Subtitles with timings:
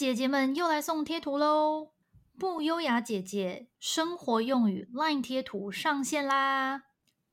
[0.00, 1.90] 姐姐们又来送贴图喽！
[2.38, 6.84] 不优雅姐姐生活用语 LINE 贴图上线啦！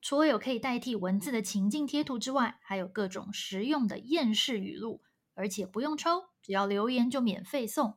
[0.02, 5.00] 除了有可以代替文字的情境贴图之外，还有各种实用的厌世语录，
[5.34, 7.96] 而且不用抽，只要留言就免费送。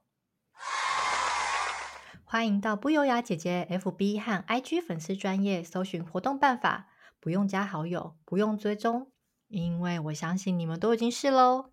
[2.24, 6.88] 欢迎到不优雅姐姐 FB 和 IG 粉丝专业搜寻活动办法，
[7.20, 9.12] 不用加好友，不用追踪，
[9.50, 11.71] 因为我相信你们都已经试喽。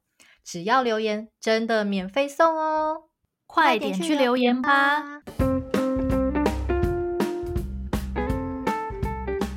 [0.51, 3.11] 只要留言，真的免费送哦！
[3.47, 5.21] 快点去留言吧。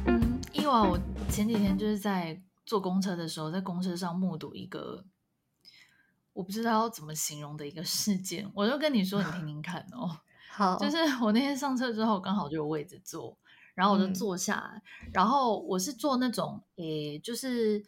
[0.06, 5.06] 嗯，伊娃，我前几天就是在坐公车的时候，在公车上目睹一个
[6.34, 10.20] 我不知道要怎么形容的一个事件，我就跟你说，你听听看哦。
[10.52, 13.38] 好，就是我那天上车之后，刚好就有位置坐，
[13.76, 17.82] 然后我就坐下来，嗯、然后我是坐那种，诶，就是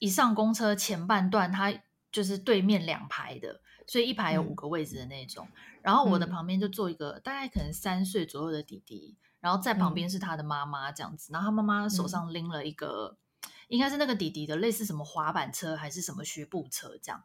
[0.00, 1.72] 一上公车前半段，它
[2.10, 5.46] 就是对面两排的，所以一排有五个位置的那种。
[5.50, 17.22] 嗯、然后我的旁边就坐一个大概可能三岁左右的弟弟，然后在旁边是他的妈妈这样子，然后他妈妈手上拎了一个，嗯、应该是那个弟弟的类似什么滑板车还是什么学步车这样。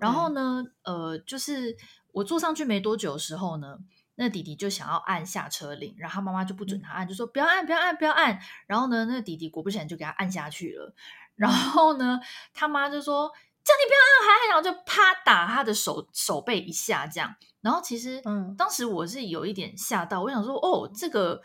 [0.00, 1.76] 然后呢，呃，就是
[2.12, 3.78] 我坐上去没多久的时候呢。
[4.14, 8.38] 那弟弟就想要按下车铃，然后他妈妈就不准他按，就说不要按，不要按，不要按。
[8.66, 10.94] 然后呢，那个弟弟果不其然就给他按下去了。
[11.34, 12.20] 然后呢，
[12.52, 13.32] 他妈就说
[13.64, 17.34] 叫你不要按，还按，然后就啪打他的手手背一下，这样。
[17.60, 21.42] 然后其实，嗯，当时我是有一点吓到，我想说，哦，这个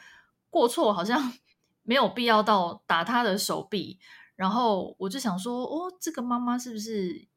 [0.49, 1.33] 过错好像
[1.83, 3.99] 没有必要到打他的手臂。
[4.35, 7.27] 然后我就想说，哦，这个妈妈是不是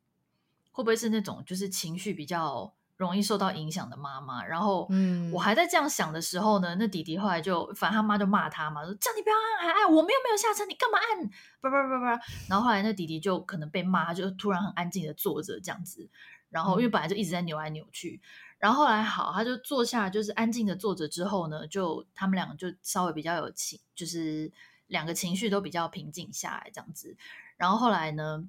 [0.71, 2.75] 会不会是那种就是情绪比较。
[3.01, 11.27] 容易受到影响的妈妈，然后，嗯，我还在这样想的时候呢，那弟弟后来就，反正他妈就骂他嘛，说叫你不要按，还按，我们又没有下车，你干嘛按？
[11.63, 12.05] 不不不不，
[12.47, 16.11] 然后后来那弟弟就可能被骂，他就突然很安静的坐着这样子，
[16.51, 18.21] 然后因为本来就一直在扭来扭去，
[18.59, 24.53] 然后后来好，他就坐下，就是安静的坐着之后呢，就他们两个就稍微比较有情，就是
[24.89, 27.17] 两个情绪都比较平静下来这样子，
[27.57, 28.45] 然后后来呢。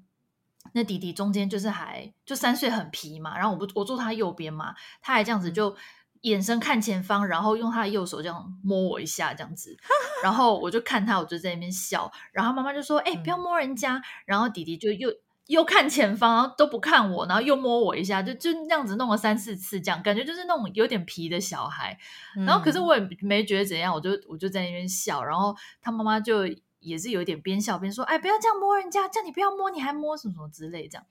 [0.74, 5.76] 那弟弟中间就是还就三岁很皮嘛，然后我不我坐他右边嘛，他还这样子就
[6.22, 9.76] 眼神看前方，然后用他的右手这样摸我一下这样子，
[10.22, 15.12] 然后我就看他，我就在那边笑，然后妈妈就说：“哎、欸，不要摸人家。”然后弟弟就又
[15.48, 21.98] 又看前方，然后都不看我，然后又摸我一下，就就那样子弄了三四次，这样感觉就是那种有点皮的小孩。
[22.46, 26.46] 然后可是我也没觉得怎样，我就我就在那边笑，然后他妈妈就。
[26.82, 31.06] 也是有一点边笑边说：“哎，不要这样摸人家，叫你不要摸，你还摸什么什么之类这样。”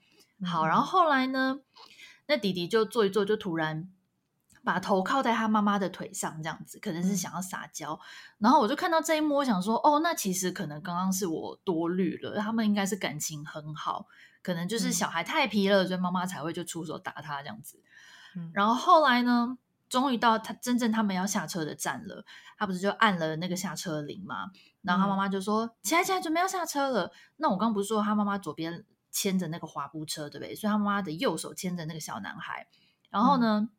[0.46, 1.60] 好，然后后来呢，
[2.26, 3.88] 那弟弟就坐一坐，就突然
[4.64, 7.92] 把头靠在他妈妈的腿上，这样子可能是想要撒娇。
[7.94, 7.98] 嗯、
[8.38, 14.06] 然后我就看到这一幕，我想说：“哦，那其实可能刚刚是我多虑了，他们应该是感情很好，
[14.42, 17.80] 可能就是小孩太皮了，嗯、所以妈妈才会就出手打他这样子。
[18.36, 19.56] 嗯”然后后来呢，
[19.92, 22.24] 终于到他真正他们要下车的站了，
[22.56, 24.50] 他不是就按了那个下车铃吗？
[24.80, 30.54] 然后他妈妈就说：“嗯、起来，起来，准备要下车了。”那我刚刚不是说他妈妈左边牵着那个滑步车，对不对？
[30.54, 32.66] 所以他妈妈的右手牵着那个小男孩。
[33.10, 33.70] 然后呢，嗯、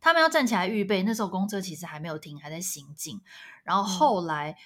[0.00, 1.02] 他们要站起来预备。
[1.02, 3.20] 那时候公车其实还没有停，还在行进。
[3.64, 4.56] 然后后来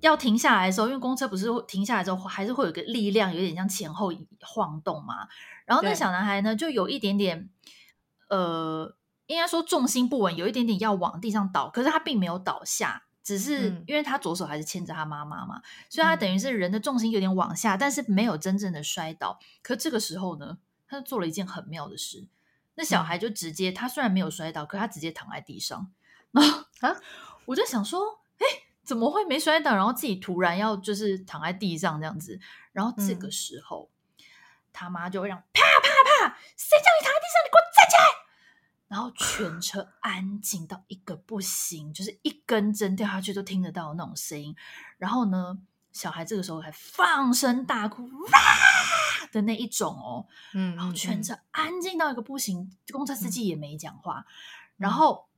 [0.00, 5.28] 要停下来的时候，因为公车不是停下来之后还是会有个力量，有点像前后晃动嘛。
[5.66, 7.48] 然后那小男孩呢，就有一点点，
[8.28, 8.96] 呃，
[9.30, 13.04] 应该说重心不稳，有一点点要往地上倒，可是他并没有倒下。
[13.22, 19.38] 只是因为他左手还是牵着他妈妈嘛，嗯、所以他等于是人的重心有点往下，嗯、但是没有真正的摔倒。
[19.62, 20.58] 可这个时候呢，
[20.88, 22.26] 他就做了一件很妙的事。
[22.74, 25.92] 那小孩就直接，嗯、他虽然没有摔倒，可他直接躺在地上。
[26.32, 26.96] 然后啊，
[27.44, 28.46] 我就想说，哎，
[28.82, 29.76] 怎么会没摔倒？
[29.76, 32.40] 然后自己突然要就是躺在地上这样子。
[32.72, 34.24] 然后这个时候，嗯、
[34.72, 37.44] 他妈就会让啪啪啪，谁叫你躺在地上？
[37.44, 38.29] 你给我站起来！
[38.90, 44.52] 然后全车安静到一个不行，就是一根针掉下去都听得到那种声音。
[44.98, 45.56] 然后呢，
[45.92, 48.40] 小孩这个时候还放声大哭，哇
[49.30, 54.24] 的那一种哦，嗯，然后全车安静到一个不行，公车司机也没讲话。
[54.26, 54.26] 嗯、
[54.78, 55.28] 然后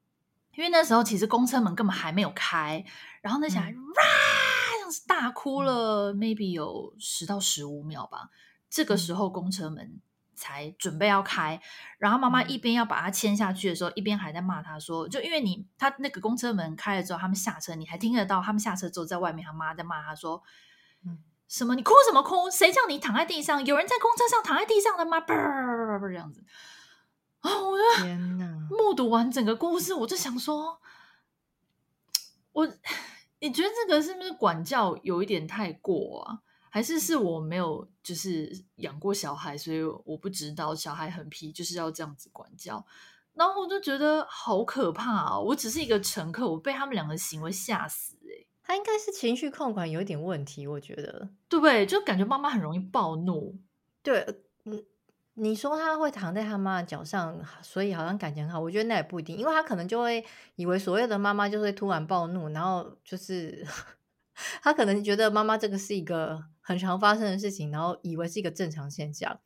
[0.54, 2.82] 因为那时候其实公车门根本还没有开，
[3.20, 8.30] 然后那小孩哇，像是大哭了，maybe 有十到十五秒吧。
[8.70, 10.00] 这个时候公车门。
[10.34, 11.60] 才准备要开，
[11.98, 20.42] 然后妈妈一边要把他牵下去的时候，一边还在骂他说：“就因为你他那个公车门开了之后，他们下车，你还听得到他们下车之后在外面，他妈在骂他说
[21.04, 21.18] ：‘嗯，
[21.48, 21.74] 什么？
[21.74, 22.50] 你哭什么哭？
[22.50, 23.64] 谁叫你躺在地上？
[23.64, 26.44] 有人在公车上躺在地上的吗？’不不不这样子
[27.40, 27.50] 啊！
[27.60, 28.68] 我就天哪！
[28.70, 30.80] 目睹完整个故事，我就想说，
[32.52, 32.66] 我
[33.40, 36.40] 你觉得这个是不是管教有一点太过啊？”
[36.74, 42.82] 还是是我没有就是养过小孩，所以我不知道小孩很皮就是要这样子管教。
[43.34, 45.38] 然后我就觉得好可怕啊！
[45.38, 48.46] 我只是一个乘客，我被他们两个行为吓死哎、欸！
[48.62, 51.84] 他应该是情绪控管有一点问题，我觉得，对不对？
[51.84, 53.54] 就感觉妈妈很容易暴怒。
[54.02, 54.26] 对，
[54.64, 54.82] 嗯，
[55.34, 58.58] 你说他会躺在他妈的脚上，所以好像感情很好。
[58.58, 60.24] 我觉得那也不一定，因为他可能就会
[60.56, 63.66] 以为所谓的妈妈就会突然暴怒，然后就是
[64.62, 69.38] 他可能觉得妈妈这个是一个很常发生的事情，然后以为是一个正常现象。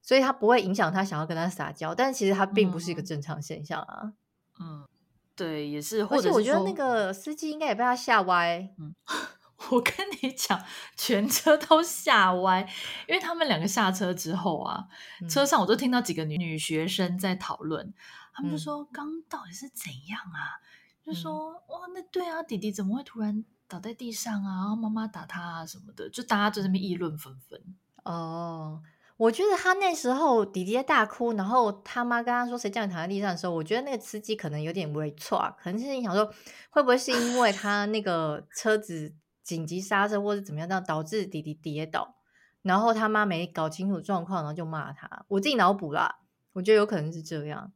[0.00, 4.14] 所以他不会影响他想要跟他撒娇，但其实他并不是一个正常现象啊。
[4.58, 4.88] 嗯，
[5.36, 6.04] 对，也是。
[6.04, 8.74] 或者是我觉得那个司机应该也被他吓歪。
[8.78, 8.94] 嗯，
[9.70, 9.92] 我跟
[10.22, 10.64] 你讲，
[10.96, 12.60] 全车都吓歪，
[13.06, 14.86] 因为他们两个下车之后啊，
[15.20, 17.92] 嗯、车上我都听到几个女女学生在讨论，
[18.32, 20.62] 他们就说：“刚、嗯、到底是怎样啊？”
[21.04, 24.56] 就说：“嗯、哇，那对啊，弟弟怎么会突然倒在地上啊？
[24.56, 27.60] 然后妈妈打他啊什么的，就大家就在那边议论纷纷。”
[28.04, 28.82] 哦。
[29.18, 36.32] 我觉得他那时候弟弟在大哭，然后他妈跟他说：“谁叫你躺在地上的时候？”我觉得那个司机可能有点微错，可能是你想说
[36.70, 39.12] 会不会是因为他那个车子
[39.42, 42.14] 紧急刹车或者怎么样，这样导致弟弟跌倒，
[42.62, 45.24] 然后他妈没搞清楚状况，然后就骂他。
[45.26, 46.20] 我自己脑补啦，
[46.52, 47.72] 我觉得有可能是这样，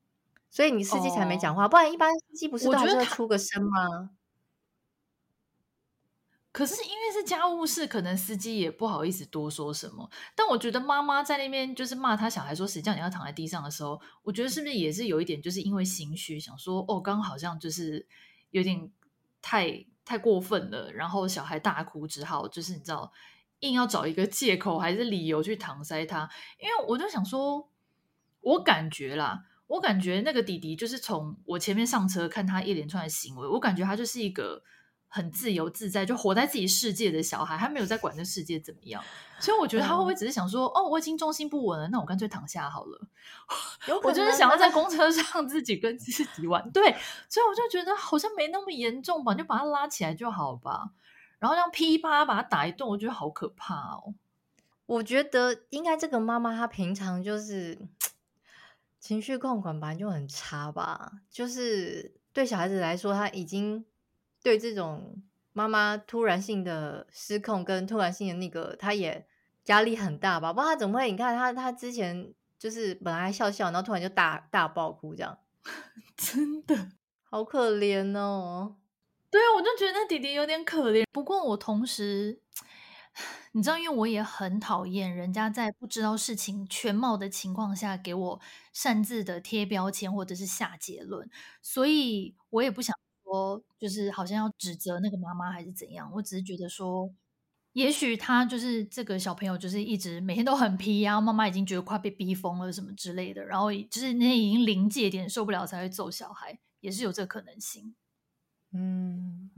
[0.49, 4.11] 所以你司机才没讲话，哦、不然一般司机不是都还是会出个声吗？
[6.53, 10.11] 可是因为是家务事，可能司机也不好意思多说什么。
[10.37, 18.07] 但我觉得妈妈在那边就是骂他小孩说，谁叫你要躺在地上的时候，我觉得是不是也是有一点，就是因为心虚，想说哦，刚好像就是
[18.51, 18.91] 有点
[19.41, 23.11] 太太过分了，然后小孩大哭，只好就是你知道，
[23.61, 26.29] 硬要找一个借口还是理由去搪塞他。
[26.61, 27.67] 因为我就想说，
[28.43, 34.63] 我感觉啦，我感觉那个弟弟就是从我前面上车看他一连串的行为，我感觉他就是一个。
[35.15, 39.05] 很自由自在，就活在自己世界的小孩，他没有在管这世界怎么样，
[39.39, 42.99] 所以我觉得他会不会只是想说，哦，我已经重心不稳了，那我干脆躺下好了。
[44.03, 46.97] 我就是想要在公车上自己跟自己玩，对，
[47.29, 50.93] 所以我就觉得好像没那么严重吧，就把他拉起来就好吧，
[51.39, 54.15] 然后这样噼啪把他打一顿，我觉得好可怕哦。
[54.87, 57.79] 我觉得应该这个妈妈她平常就是
[58.99, 63.85] 情绪控管本来就很差吧，就是对小孩子来说，他已经。
[64.43, 65.23] 对这种
[65.53, 69.27] 妈妈突然性的失控跟突然性的那个，他也
[69.67, 70.53] 压力很大吧？
[70.53, 71.11] 不然他怎么会？
[71.11, 75.39] 你看他，他之前就是本来还笑笑，然后突然就大大爆哭，这样
[76.17, 76.89] 真的
[77.23, 78.77] 好可怜哦。
[79.31, 81.05] 对啊，我就觉得那弟弟有点可怜。
[81.13, 82.41] 不过我同时，
[83.53, 88.41] 你知道，因为我也很讨厌人家在不知道事情全貌的情况下给我
[88.73, 91.31] 擅自的贴标签或者是下结论，
[91.63, 92.95] 所以我也不想。
[93.33, 96.11] 我就是好像要指责那个妈妈还是怎样？
[96.15, 97.11] 我只是觉得说，
[97.73, 107.95] 也许他就是这个小朋友，就是一直每天都很皮啊，妈妈已经觉得快被逼疯了什么之类的，然后就是那已经临界点受不了才会揍小孩，也是有这个可能性。
[108.75, 109.51] 嗯，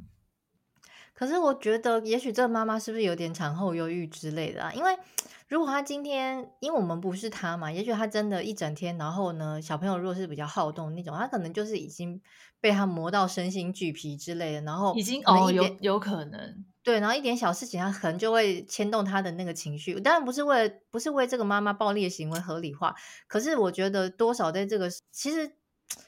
[1.15, 4.73] 可是我觉得，也许这个妈妈是不是有点产后忧郁之类的啊？
[4.75, 4.97] 因为
[5.49, 12.21] 如果她今天，因为我们不是她嘛，也许她真的一整天，然后呢，小朋友如果是比较好动那种，她可能就是已经
[12.61, 19.99] 被她磨到身心俱疲之类的，然后已经哦有有可能对，然后一点小事情他可能就会牵动他的那个情绪。
[20.01, 22.95] 当然不是为了不是为这个妈妈暴力的行为合理化，
[23.29, 25.53] 可是我觉得多少在这个其实。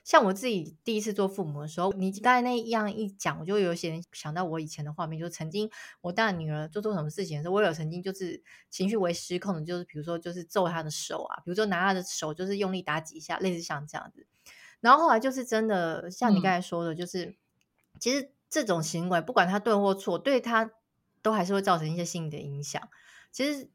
[0.05, 5.69] 像我自己第一次做父母的时候，你刚才那样一讲，我就有些想到我以前的画面，就曾经
[6.01, 14.27] 我大女儿做做什么事情的时候，我有曾经就是情绪为失控的，就是比如说就是揍她的手啊，比如说拿她的手就是用力打几下，类似像这样子。
[14.81, 17.37] 然后后来就是真的像你刚才说的，就是、嗯、
[17.99, 20.71] 其实这种行为不管他对或错，对他
[21.23, 22.81] 都还是会造成一些心理的影响。
[23.33, 23.69] 其实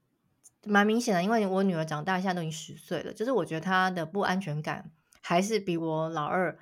[0.64, 4.92] 蛮明显的，因为我女儿长大，现在都已经十岁了，就是我觉得她的不安全感。
[5.22, 6.58] 还是比我老二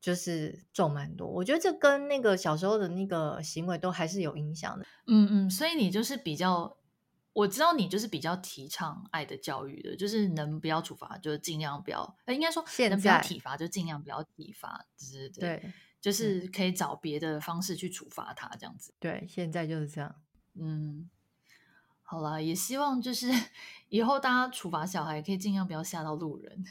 [0.00, 4.84] 就是重蛮多，我觉得这跟那个小时候的那个行为都还是有影响的。
[5.06, 6.76] 嗯嗯，所以你就是比较，
[7.32, 18.94] 我知道你就是比较提倡爱的教育的，就是能不要处罚就尽量不要，应该说能不要体罚就尽量不要体罚，对对对，就是可以找别的方式去处罚他这样子。
[18.98, 20.14] 对，现在就是这样。
[20.54, 21.10] 嗯。
[22.10, 23.28] 好啦，也希望就是
[23.88, 26.64] 以后大家处罚小孩可以尽量不要吓到路人，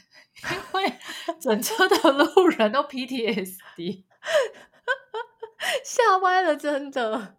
[0.52, 0.92] 因为
[1.40, 4.04] 整车的路人都 PTSD，
[5.82, 7.36] 吓歪了，真的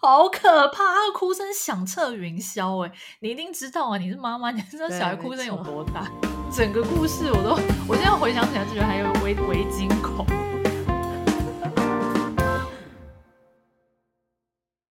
[0.00, 0.94] 好可怕！
[0.94, 6.08] 他的哭声响彻云霄，哎，你一定知道啊，你是妈妈，你知道小孩哭声有多大？
[6.54, 7.56] 整个故事我都，
[7.88, 10.24] 我现在回想起来就觉得还有微微惊恐。